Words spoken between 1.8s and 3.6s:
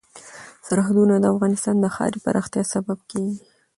ښاري پراختیا سبب کېږي.